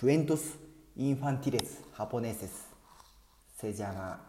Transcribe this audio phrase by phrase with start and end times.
[0.00, 0.56] Cuentos
[0.94, 2.68] infantiles japoneses.
[3.60, 4.20] Se llama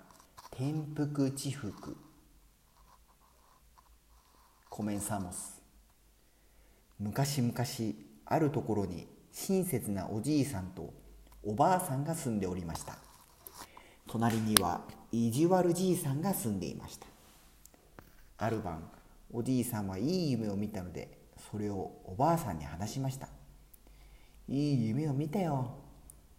[0.51, 1.95] 転覆地福
[4.71, 5.61] Comenzamos.
[6.97, 7.53] 昔々
[8.25, 10.91] あるところに親切なおじいさんと
[11.43, 12.97] おばあさんが住んでおりました
[14.07, 14.81] 隣には
[15.11, 17.05] 意地悪じいさんが住んでいました
[18.39, 18.89] ある晩
[19.31, 21.19] おじいさんはいい夢を見たので
[21.51, 23.38] それをおばあさんに話しました
[24.51, 25.75] いい夢を見たよ。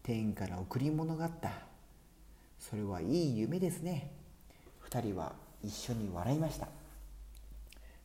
[0.02, 1.52] 天から贈り物があった。
[2.58, 4.10] それはいい夢ですね。
[4.90, 5.32] 2人は
[5.62, 6.66] 一緒に笑いました。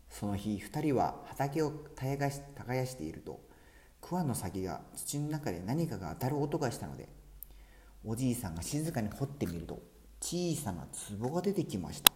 [0.08, 3.40] その日2人は畑を耕し耕していると
[3.99, 7.10] 桑の先が土の中で何かが当たる音がしたので
[8.05, 9.82] おじいさんが静かに掘ってみると
[10.22, 10.85] 小さな
[11.20, 12.13] 壺が出てきました。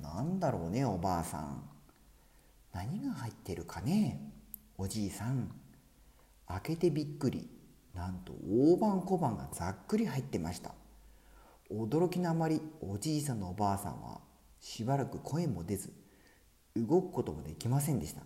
[0.00, 1.62] なんだろうねおばあさん。
[2.72, 4.32] 何が入ってるかね
[4.78, 5.50] おじいさん。
[6.48, 7.48] 開けてびっくり。
[7.94, 10.72] なんと大判小判がざっくり入ってました。
[11.68, 14.20] 驚きのあまりおじいさんのおばあさんは
[14.60, 15.92] しばらく声も出ず
[16.76, 18.22] 動くこともできませんでした。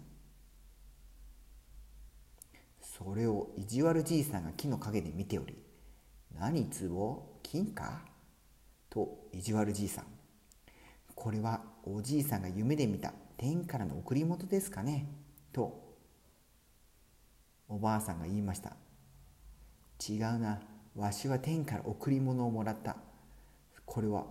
[2.80, 5.56] それを意地悪じいさんが木の陰で見ており
[6.38, 7.40] 「何壺？
[7.42, 8.04] 金か?」
[8.90, 10.06] と意地悪じいさん
[11.14, 15.06] これはおじいさんが夢で見た天からの贈り物ですかね？
[15.52, 15.91] と
[17.72, 18.76] おばあさんが言いました。
[20.06, 20.60] 違うな。
[20.94, 22.96] わしは天から贈り物をもらった。
[23.86, 24.26] これは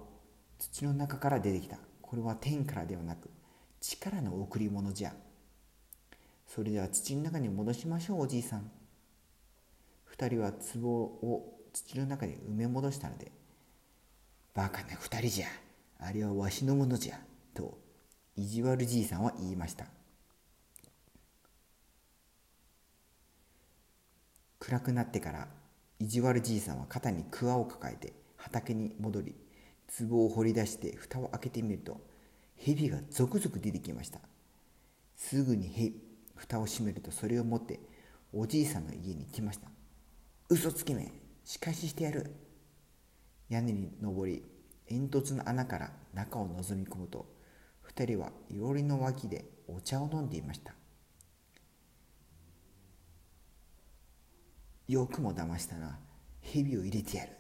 [0.60, 1.78] 土の中から出てきた。
[2.04, 3.32] これは天からではなく
[3.80, 5.14] 力の贈り物じゃ。
[6.46, 8.70] それでは土の中に戻しましょうおじいさん。
[10.04, 13.32] 二人は壺を土の中に埋め戻したので
[14.54, 15.48] バカな二人じゃ。
[15.98, 17.20] あれはわしのものじゃ。
[17.56, 17.80] と
[18.36, 19.86] 意地悪じいさんは言いました。
[24.72, 25.50] 暗くなってから
[26.00, 29.36] 意地悪じいさんは肩に桑を抱えて畑に戻り
[30.00, 32.00] 壺を掘り出して蓋を開けてみると
[32.56, 34.22] 蛇が続々出てきました。
[35.18, 35.94] すぐに
[36.36, 37.82] 蓋を閉めるとそれを持って
[38.32, 39.68] おじいさんの家に来ました。
[40.48, 41.12] 嘘つきめ
[41.44, 42.34] 仕返ししてやる。
[43.50, 44.42] 屋根に登り
[44.88, 47.26] 煙突の穴から中を覗み込むと
[47.82, 50.74] 二人はいろりの脇でお茶を飲んでいました。
[54.92, 55.98] よくも騙したな。
[56.42, 57.32] 蛇を入れてやる。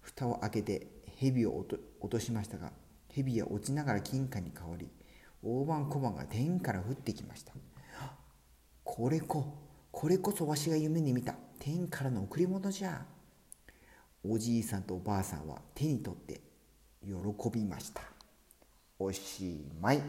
[0.00, 0.86] 蓋を開けて
[1.18, 2.72] 蛇を落としましたが
[3.12, 4.88] 蛇は落ちながら金貨に変わり
[5.42, 7.52] 大判小判が天から降ってきました。
[8.82, 9.44] これこ
[9.92, 11.34] これこそわしが夢に見た。
[11.58, 13.04] 天からの贈り物じゃ。
[14.26, 16.40] おじいさんとおばあさんは手に取って
[17.02, 18.00] 喜びました。
[18.98, 20.00] おしまい。